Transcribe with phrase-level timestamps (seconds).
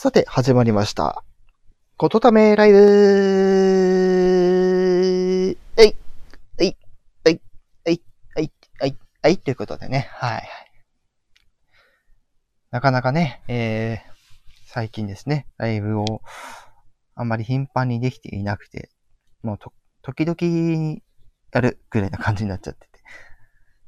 [0.00, 1.24] さて、始まりました。
[1.96, 2.78] ことためライブ
[5.76, 5.96] えい、
[6.56, 6.76] えい、
[7.26, 7.40] えい、
[7.84, 8.00] えい、
[8.36, 10.48] えい、えい、えい、ということでね、はい。
[12.70, 13.98] なかなかね、えー、
[14.66, 16.22] 最近ですね、ライブを
[17.16, 18.90] あんまり頻繁にできていなくて、
[19.42, 19.72] もうと、
[20.02, 21.00] 時々
[21.52, 23.00] やるぐらいな感じになっちゃってて、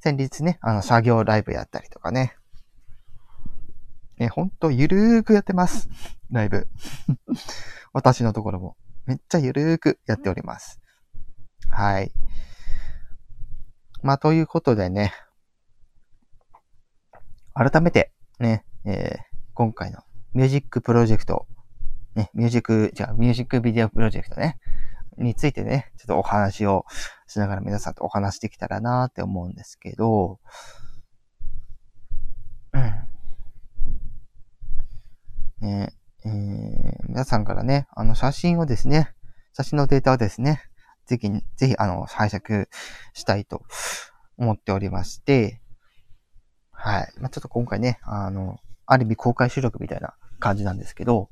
[0.00, 2.34] 先日ね、あの、作業ライブやったりとかね、
[4.20, 5.88] ね、ほんとゆるーくやってます。
[6.30, 6.68] ライブ。
[7.94, 8.76] 私のところも。
[9.06, 10.78] めっちゃゆるーくやっております。
[11.70, 12.12] はい。
[14.02, 15.14] まあ、ということでね。
[17.54, 19.18] 改めて、ね、えー、
[19.54, 20.02] 今回の
[20.34, 21.46] ミュージックプロジェクト、
[22.14, 24.58] ね、ミュージック、じゃあ、ミュージックビデオプロジェクトね、
[25.16, 26.84] についてね、ちょっとお話を
[27.26, 30.40] しながら皆さんとお話できたらなーって思うんですけど、
[32.74, 33.10] うん。
[35.60, 39.14] ねえー、皆さんからね、あの写真をですね、
[39.54, 40.62] 写真のデータをですね、
[41.06, 42.68] ぜひ、ぜひ、あの、拝借
[43.14, 43.62] したいと
[44.36, 45.60] 思っておりまして、
[46.70, 47.12] はい。
[47.18, 51.30] まあ、ちょっと今回ね、あの、ある意味公開収録みたいな感じなんですけど、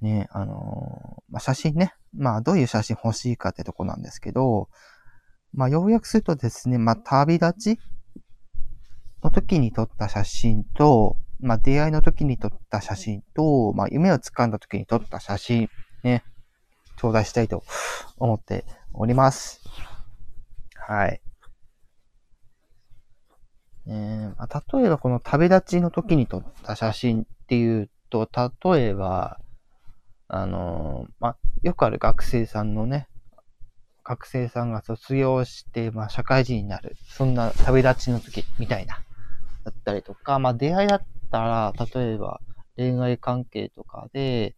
[0.00, 4.68] ね、あの、まあ、写真ね、まあ、どういう写真欲しいかってとこなんですけど、
[5.52, 7.78] まあ、要約するとですね、まあ、旅立ち
[9.22, 15.70] の時に撮った写真と、まあ、出会いの時に撮った写真と、まあ、夢を掴んだ時に撮った写真、
[16.02, 16.24] ね、
[16.96, 17.62] 頂戴したいと
[18.16, 18.64] 思って
[18.94, 19.60] おります。
[20.74, 21.20] はい。
[23.86, 28.26] えーまあ、例えばこの旅立ちの時に撮った写真っていうと、
[28.74, 29.38] 例えば、
[30.28, 33.06] あのーまあ、よくある学生さんのね、
[34.02, 36.96] 学生さんが卒業して、まあ、社会人になる。
[37.06, 38.98] そんな旅立ちの時みたいな。
[39.64, 42.40] だったりとか、まあ、出会いだったら、例えば
[42.76, 44.56] 恋愛関係とかで、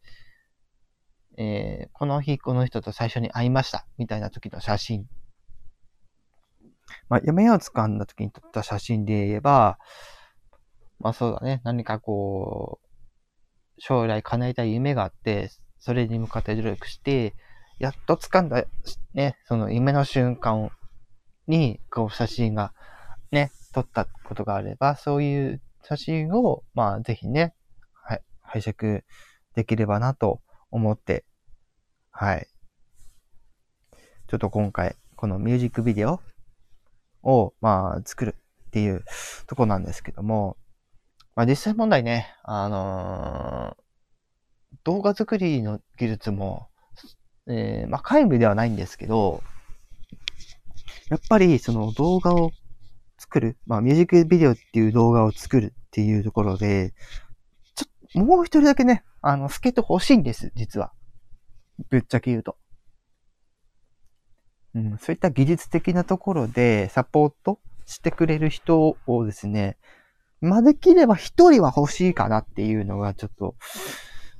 [1.38, 3.86] えーこの日この人と最初に会いました。
[3.98, 5.06] みたいな時の写真。
[7.08, 9.78] まあ、夢を掴んだ時に撮った写真で言えば、
[10.98, 11.60] まあそうだね。
[11.64, 12.86] 何かこう、
[13.78, 17.34] 将来叶えたい夢があって、それに向かって努力して、
[17.78, 18.64] やっと掴んだ、
[19.12, 20.70] ね、その夢の瞬間
[21.46, 22.72] に、こう写真が
[23.30, 27.54] ね、撮ったことがあれば、そういう写真を、まあぜひね、
[27.92, 29.04] はい、拝借
[29.54, 30.40] できればなと
[30.72, 31.24] 思って、
[32.10, 32.48] はい。
[34.26, 36.20] ちょっと今回、このミュージックビデオ
[37.22, 38.34] を、まあ、作る
[38.66, 39.04] っていう
[39.46, 40.56] とこなんですけども、
[41.36, 43.86] まあ実際問題ね、あのー
[44.84, 46.68] 動画作りの技術も、
[47.48, 49.42] えーまあ皆無ではないんですけど、
[51.08, 52.50] やっぱりその動画を
[53.36, 56.94] 作る、まあミュージックビデオっていう動画を作るっていうところで、
[57.74, 60.92] ちょもう一人だけね、あの、助っ人欲しいんです、実は。
[61.90, 62.56] ぶっちゃけ言うと。
[64.74, 69.76] うん、そういった技術的なところでサポートしてくれる人をですね、
[70.40, 73.54] まあ、できれば一人は欲しいかなっていうのがちょっと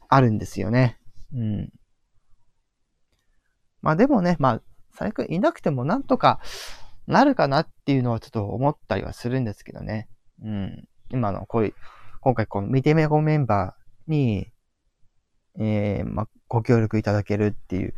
[0.09, 0.99] あるんですよね。
[1.35, 1.73] うん。
[3.83, 4.63] まあでもね、まあ、
[4.95, 6.41] 最悪いなくてもなんとか
[7.07, 10.09] なるかなっていうのはちょっと思ったりはするんですけどね。
[10.43, 10.89] うん。
[11.11, 11.75] 今のこういう、
[12.21, 14.49] 今回この見てめごメンバーに、
[15.59, 17.95] えー、まあ、ご協力いただけるっていう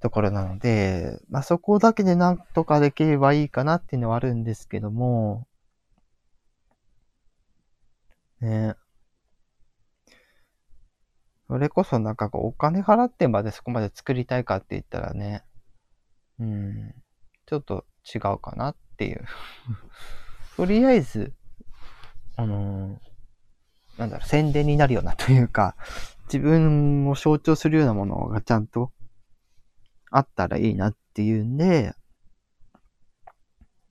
[0.00, 5.46] ところなので、まあそこだけでなんとかできればいいかなっていうのはあるんですけども、
[8.40, 8.74] ね
[11.46, 15.44] それこそなんかこうお金払ってまでそこまで作りたいかって言ったらね、
[16.40, 16.94] うん、
[17.46, 19.24] ちょっと違うかなっていう。
[20.56, 21.32] とりあえず、
[22.36, 23.12] あのー
[23.98, 25.76] なんだろう、宣伝になるようなというか、
[26.24, 28.90] 自分を象徴するようなものがちゃんと
[30.10, 31.94] あったらいいなっていうんで、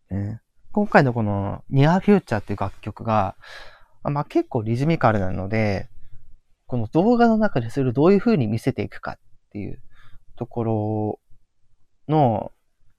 [0.09, 0.41] ね
[0.71, 3.35] 今回のこの Near Future っていう楽曲が、
[4.03, 5.89] まあ、結構リズミカルなので、
[6.65, 9.19] この動画の中でそれをどういう風に見せていくかっ
[9.51, 9.81] ていう
[10.37, 11.19] ところ
[12.07, 12.51] の、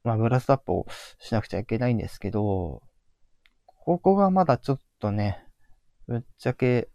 [0.05, 0.87] まあ、ブラストアップを
[1.19, 2.83] しなくちゃいけないんですけど、
[3.67, 5.45] ここがまだちょっとね、
[6.07, 6.89] ぶっちゃけ、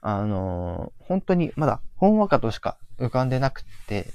[0.00, 4.06] あのー本当にまだほんわかとしか浮かんでなくて、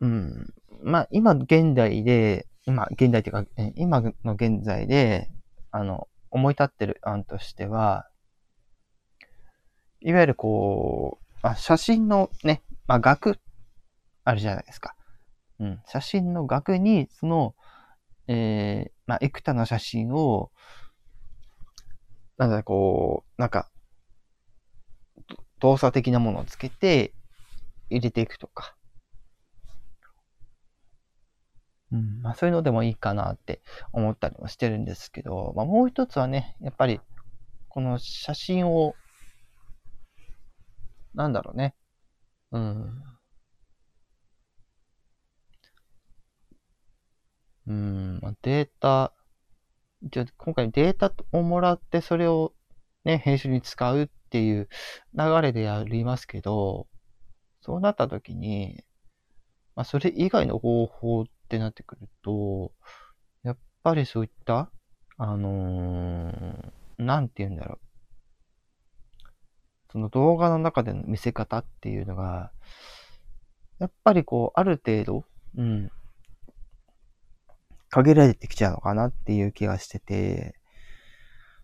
[0.00, 0.54] うん。
[0.82, 3.44] まあ、今現代で、今、現代っていうか、
[3.76, 5.30] 今の現在で、
[5.70, 8.08] あの、思い立ってる案としては、
[10.00, 13.38] いわゆるこう、あ、写真のね、まあ、額、
[14.24, 14.95] あるじゃないですか。
[15.60, 15.82] うん。
[15.86, 17.54] 写真の額に、その、
[18.28, 20.50] えー、まあ、幾多の写真を、
[22.36, 23.70] なんだこう、なんか、
[25.60, 27.14] 動作的なものをつけて
[27.88, 28.76] 入れていくとか。
[31.92, 33.62] うん、まあそういうのでもいいかなって
[33.92, 37.00] 思ったりもしてるんですけど、まあもう一つはね、やっぱり、
[37.68, 38.94] この写真を、
[41.14, 41.74] なんだろうね。
[42.52, 43.02] うん、
[48.46, 49.12] データ、
[50.04, 52.54] じゃ今回データをもらってそれを
[53.04, 54.68] ね、編集に使うっていう
[55.18, 56.86] 流れでやりますけど、
[57.60, 58.84] そうなった時に、
[59.74, 62.70] まあ、それ以外の方法ってなってくると、
[63.42, 64.70] やっぱりそういった、
[65.18, 67.86] あのー、なんて言うんだろう。
[69.90, 72.52] その動画の中での見せ方っていうのが、
[73.80, 75.24] やっぱりこう、ある程度、
[75.56, 75.90] うん、
[77.96, 80.54] 限られてきちゃうのかなっていう気がしてて、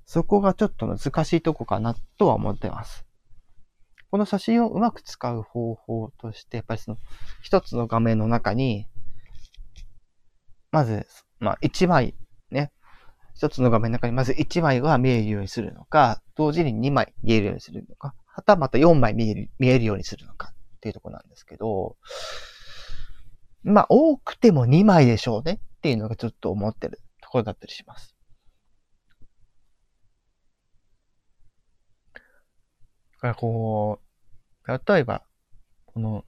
[0.06, 3.04] そこがちょっと難しいとこかなとは思ってます。
[4.10, 6.96] この写真をうまく使う方法として、やっぱりその
[7.42, 8.86] 一つの画面の中に、
[10.70, 11.06] まず、
[11.38, 12.14] まあ一枚
[12.50, 12.72] ね、
[13.34, 21.96] 一つの画面の中にまず一枚が見えるようにするのか、同時に二枚見えるようにするのか、はたまた四枚見える、見えるようにするのかっていうとこなんですけど、
[23.64, 28.14] まあ多くても二枚でしょうねっていうのがちょっと思ってるところだったりします。
[32.14, 32.20] だ
[33.18, 33.98] からこ
[34.64, 35.24] う、例えば、
[35.86, 36.24] この、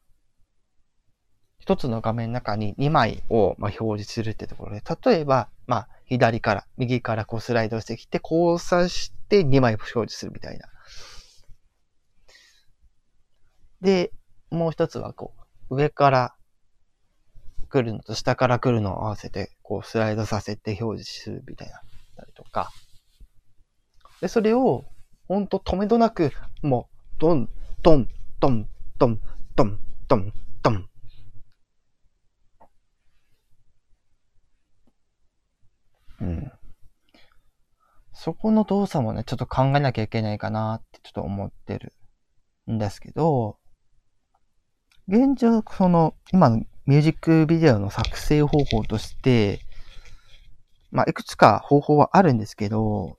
[1.61, 10.67] 一つの画面の中に2枚をま表示するってところで、例えば、まあ、左から、右からこうスライドしてきて、交差して2枚表示するみたいな。
[13.81, 14.12] で、
[14.51, 15.33] もう一つはこ
[15.71, 16.35] う、上から
[17.75, 21.81] 来るのと下から来るのを合わせて、こうスライドさせて表示するみたいな、
[22.17, 22.71] たりとか。
[24.21, 24.85] で、それを、
[25.26, 26.31] ほんと止めどなく、
[26.62, 27.49] もう、ドン、
[27.82, 28.69] ドン、ドン、
[28.99, 29.21] ドン、
[29.56, 30.32] ドン、ドン、
[30.62, 30.88] ドン。
[36.20, 36.53] うん。
[38.12, 41.93] そこの動作もね、ちょっと考えなきゃいけないかなってちょっと思ってる
[42.70, 43.59] んですけど、
[45.09, 49.61] 現状、その、今のミュージックビデオの作成方法として、
[50.91, 53.19] まあ、いくつか方法はあるんですけど、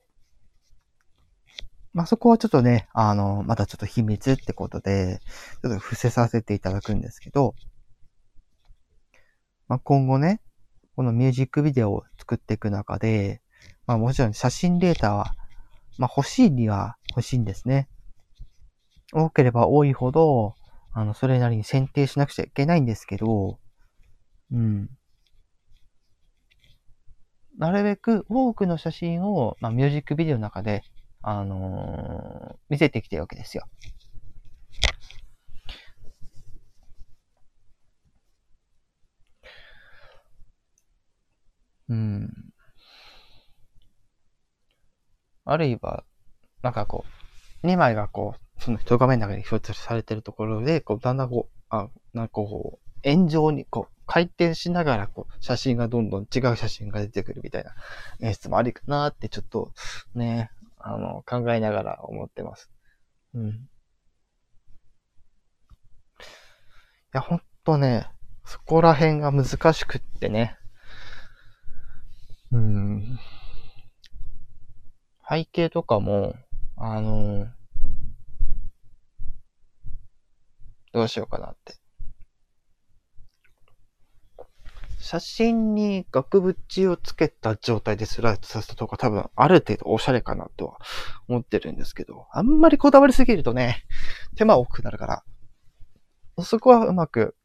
[1.92, 5.20] まあ、そこはちょっとね、あの、まだちょっと秘密ってことで、
[5.62, 7.54] ちょっと伏せさせていただくんですけど、
[9.68, 10.40] まあ、今後ね、
[10.96, 13.42] このミュージックビデオを作っていく中で、
[13.86, 15.34] まあもちろん写真データは、
[15.98, 17.88] まあ欲しいには欲しいんですね。
[19.12, 20.55] 多ければ多いほど、
[20.98, 23.58] あの、それなりに選定しなくちゃいけないんですけど、
[24.50, 24.88] うん。
[27.58, 30.84] なるべく多くの写真を、まあ、ミュージックビデオの中で、
[31.20, 33.64] あのー、見せてきてるわけですよ。
[41.90, 42.32] うん。
[45.44, 46.04] あるいは、
[46.62, 47.04] なんかこ
[47.62, 57.74] う、2枚がこう、その一画面の中に表示されてるところで、こう、だんだんこう、あ、なんかこう、円状に、こう、回転しながら、こう、写真がどんどん違う写真が出てくるみたいな
[58.20, 59.72] 演出もありかなって、ちょっと、
[60.14, 62.70] ね、あの、考えながら思ってます。
[63.34, 63.48] うん。
[63.48, 63.48] い
[67.12, 68.08] や、ほんとね、
[68.44, 70.56] そこら辺が難しくってね。
[72.52, 73.18] うん。
[75.28, 76.36] 背景とかも、
[76.76, 77.48] あの、
[80.96, 81.74] どうしようかなって。
[84.98, 90.78] 写真に額縁をつけた状態でスライドさせたとか多分ある程度おしゃれかなとは
[91.28, 93.84] 思ってるんですけど、あんまりこだわりすぎるとね、
[94.36, 95.22] 手間多くなるか
[96.38, 97.36] ら、そこはうまく、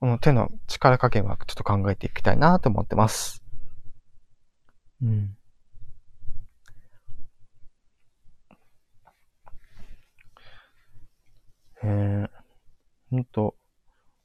[0.00, 3.40] この手の力加減はちょっと考えていきたいなと思ってます。
[5.00, 5.36] うん。
[11.84, 12.28] えー、
[13.07, 13.54] ほんと、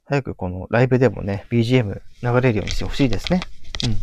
[0.04, 3.40] 早くこのライブでもね、BGM 流れるようにしてほしいですね。
[3.86, 3.96] うん。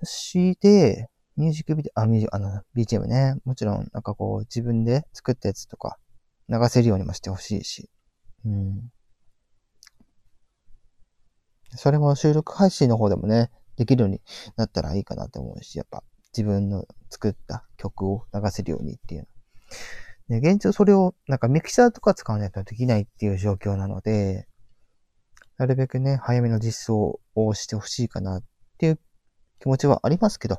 [0.00, 3.36] そして、ミュージックビデオ、あ、ミュージあの、BGM ね。
[3.44, 5.98] もちろん、なんかこう、自分で作ったやつとか、
[6.48, 7.88] 流せるようにもしてほしいし。
[8.44, 8.90] うん。
[11.76, 14.20] それも収録配信の方でもね、できるように
[14.56, 16.02] なったらいいかなって思うし、やっぱ
[16.36, 19.28] 自分の作った曲を流せるようにっていう。
[20.28, 24.46] で、現状それをなんかミキサーとか使わないとできないっていう状況なので、
[25.56, 28.42] なるべくね、早めの実装をしてほしいかなっ
[28.78, 29.00] ていう
[29.60, 30.58] 気持ちはありますけど、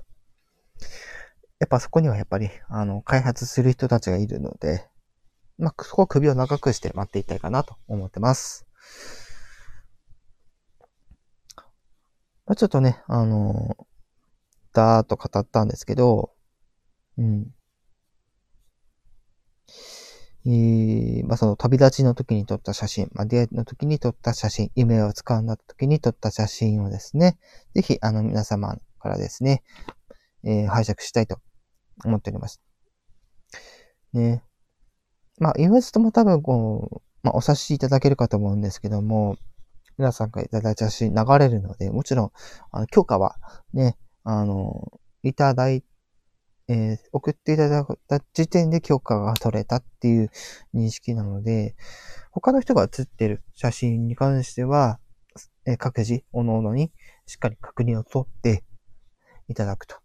[1.59, 4.87] やっぱそこにはやっぱり、あの、開発する人たちがいるので、
[5.57, 8.65] まあ、そこは首を長くして待っていたいかなと思ってます。
[12.45, 13.75] まあ、ちょっとね、あの、
[14.73, 16.31] だーっと語ったんですけど、
[17.17, 17.47] うん。
[20.45, 27.37] えー、まあ、その旅立ちの時に撮った写真、まあ、出会いの時に撮った写真、夢を掴んだ時に撮った写真をですね、
[27.75, 29.63] ぜひ、あの、皆様からですね、
[30.45, 31.39] えー、拝借したいと
[32.05, 32.61] 思っております。
[34.13, 34.43] ね。
[35.39, 39.37] まあ、インストも多分こう、まあ、お察しいただけるかと思うんですけども、
[39.97, 42.31] 皆さんからいただいた写真流れるので、もちろん、
[42.71, 43.35] あの、許可は
[43.73, 45.88] ね、あの、いただいて
[46.69, 50.29] えー、送っていただいた時点で許可が取れたっていう
[50.75, 51.75] 認識なので、
[52.31, 54.99] 他の人が写ってる写真に関しては、
[55.65, 56.91] えー、各自、おのおのに
[57.25, 58.63] しっかり確認を取って
[59.47, 59.97] いただくと。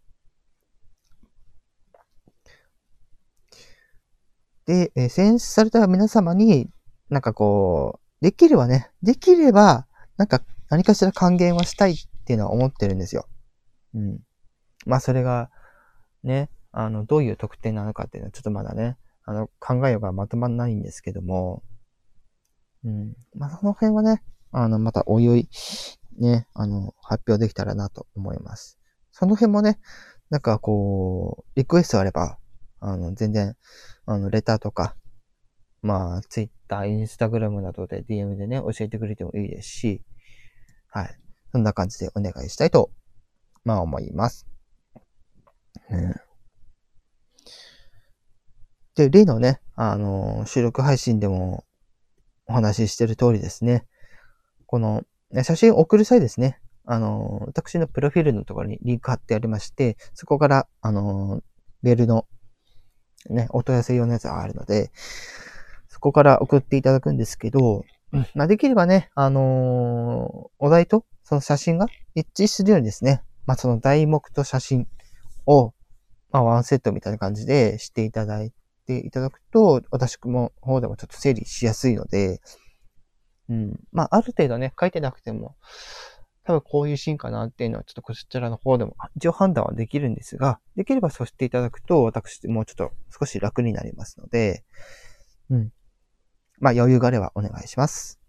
[4.66, 6.70] で、えー、選出された皆様に、
[7.10, 10.40] なんかこう、できればね、できれば、なんか
[10.70, 13.28] 何かしら還元はしたいっていうのは思ってるんですよ。
[13.94, 14.20] うん。
[14.86, 15.50] まあそれが、
[16.24, 21.62] ね、あの、どういう特典なのかっていうのはちょっとまだね、あの、考えようがまとまらないんですけども、
[22.84, 23.14] うん。
[23.34, 25.48] まあ、その辺はね、あの、またおいおい、
[26.18, 28.78] ね、あの、発表できたらなと思います。
[29.12, 29.78] その辺もね、
[30.30, 32.38] なんかこう、リクエストあれば、
[32.80, 33.56] あの、全然、
[34.06, 34.96] あの、レターとか、
[35.80, 40.02] まあ、ツイッター、インスタグラムなどで DM でね、教えてくれてもいいですし、
[40.88, 41.18] はい。
[41.52, 42.90] そんな感じでお願いしたいと、
[43.64, 44.46] まあ思います。
[45.90, 46.14] ね、
[48.94, 51.64] で、例のね、あの、収録配信でも
[52.46, 53.86] お話ししてる通りですね。
[54.66, 55.02] この、
[55.42, 56.60] 写真送る際ですね。
[56.86, 61.42] あの、私のプロフィールのところにリンク貼ってありまして、そこから、あの、
[61.82, 62.26] メールの、
[63.30, 64.92] ね、お問い合わせ用のやつがあるので、
[65.88, 67.84] そこから送っていただくんですけど、
[68.34, 74.86] まあ、できればね、あのお題とその写真が一致するようにですね、まあ、その題目と写真
[75.46, 75.74] を、
[76.30, 78.52] まあ、ワンセットみたいな感じでしていただい
[78.86, 82.40] ていただくと、私も方でもちょっと整理しやすいので、
[83.48, 83.80] うん。
[83.92, 85.56] まあ、ある程度ね、書いてなくても、
[86.44, 94.64] 多分こういうシーンかなっていうのは、ちょっとこちらの方でも一応判断はできるんですが、できればそうしていただくと、私もうちょっと少し楽になりますので、
[95.50, 95.72] うん。
[96.58, 98.20] まあ、余裕があればお願いします。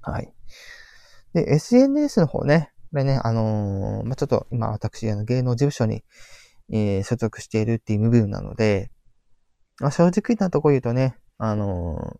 [0.00, 0.32] はい。
[1.34, 6.02] で、SNS の方ね、これね、あのー、まあ、ちょっと今私、あの、芸能事務所に、
[6.70, 8.90] えー、所属しているっていう部分なので、
[9.80, 12.18] まあ、正直なとこ言うとね、あのー、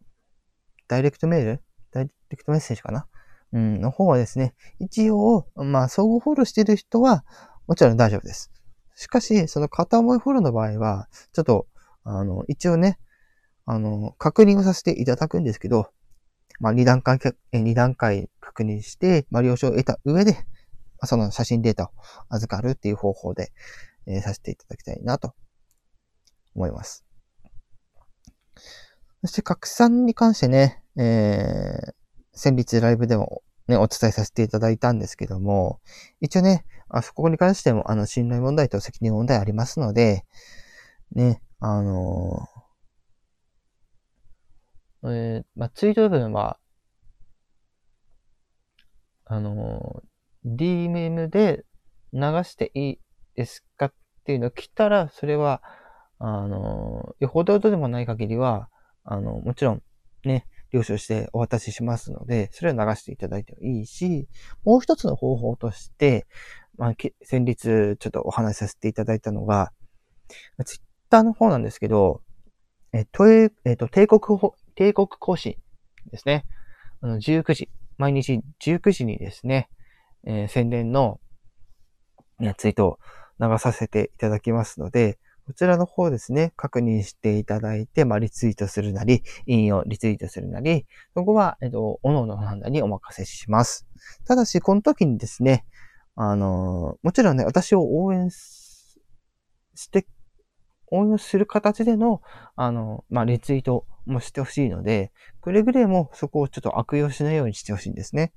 [0.89, 3.07] ダイレクトメールダイレクトメッセージかな？
[3.53, 7.25] うん、の方はですね、一応、まあ、相互フォローしている人は、
[7.67, 8.51] もちろん大丈夫です。
[8.95, 11.67] しかし、その片思いフォローの場合は、ちょっと、
[12.05, 12.99] あの、一応ね、
[13.65, 15.91] あの、確認をさせていただくんですけど、
[16.61, 17.19] まあ、二段階、
[17.53, 20.37] 二段階確認して、まあ、了承を得た上で、
[21.07, 21.89] その写真データを
[22.29, 23.53] 預かるっていう方法で、
[24.07, 25.35] えー、させていただきたいなと
[26.55, 27.05] 思います。
[29.23, 31.93] そして拡散に関してね、えー、
[32.33, 35.81] 先日ライブでもね、お伝えさせていただいたんですけども、
[36.21, 40.25] 一応ね、あそこに関しても、あの、信頼問題と責任問題ありますので、
[41.13, 46.59] ね、あのー、えー、まあ、ツイート部分は、
[49.27, 50.08] あのー、
[50.45, 51.65] DMM で
[52.13, 52.99] 流していい
[53.35, 53.93] ですかっ
[54.25, 55.63] ていうのを来たら、それは、
[56.19, 58.69] あの、よほどでもない限りは、
[59.05, 59.83] あの、もちろん、
[60.25, 64.29] ね、了承してお渡ししますので、それを流していただいてもいいし、
[64.65, 66.27] もう一つの方法として、
[66.77, 69.73] まあ、先日ちょっとお話しさせていただいたのが、
[70.65, 70.81] ツイッ
[71.11, 72.23] ターの方なんですけど、
[72.93, 74.21] えっと、えっと、帝国、
[74.75, 75.57] 帝国更新
[76.11, 76.45] ですね。
[77.01, 79.69] あの、19時、毎日19時にですね、
[80.25, 81.21] えー、宣伝の、
[82.57, 82.99] ツイートを
[83.41, 93.89] 流させていただきますので、こちらの方ですね、確認していただいて、まあ、リツイートするなり、引用、リツイートするなり、そこは、えっと、おのおの判断にお任せします。
[94.27, 95.65] ただし、この時にですね、
[96.17, 98.99] あの、もちろんね、私を応援し
[99.91, 100.07] て、
[100.91, 102.21] 応援する形での、
[102.55, 108.35] あの、まあ、リツイートもしてほしいので、くれぐれもそこをちょっと悪用しないようにしてほしいんですね。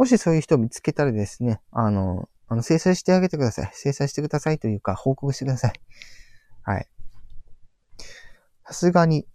[0.00, 3.70] もしそういう人を見つけたらですね、あの、あの、制裁してあげてください。
[3.74, 5.74] 制裁してくださいというか、報告してください。
[6.62, 6.88] はい。
[8.64, 9.26] さすがに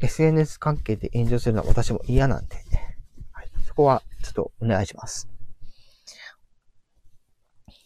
[0.00, 2.56] SNS 関係で炎上するのは私も嫌なんで、
[3.32, 5.28] はい、そこはちょっとお願いします。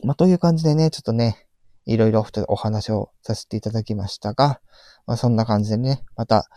[0.04, 1.49] まあ、という感じでね、ちょっとね、
[1.87, 4.61] いろいろお話をさせていただきましたが、
[5.09, 6.49] まあ、そんな感じでね、また、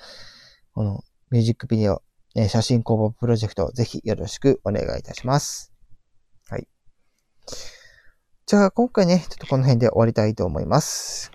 [0.76, 2.04] このミュージックビデオ、
[2.36, 5.71] え写真工房プロジェクト、ぜひよろしくお願いいたします。
[8.46, 11.32] じゃあ、今回ね、ちょっとこの辺で終わりたいと思います。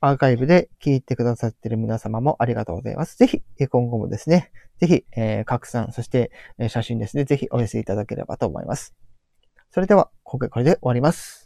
[0.00, 3.16] アーカイブで聞いてくださっている皆様もありがとうございます。
[3.16, 8.94] ぜひ、今後もですね、ぜひ、えー、拡散、そして、え写真ですね、ぜひお寄せいただければと思います。
[9.70, 11.45] それでは、今回これで終わります。